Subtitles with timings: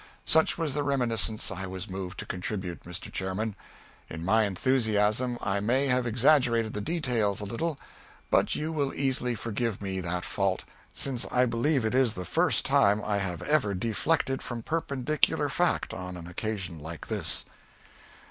[0.25, 3.11] Such was the reminiscence I was moved to contribute, Mr.
[3.11, 3.55] Chairman.
[4.09, 7.79] In my enthusiasm I may have exaggerated the details a little,
[8.31, 10.63] but you will easily forgive me that fault,
[10.95, 15.93] since I believe it is the first time I have ever deflected from perpendicular fact
[15.93, 17.45] on an occasion like this.